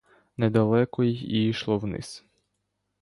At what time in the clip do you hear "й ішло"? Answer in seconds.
1.03-1.77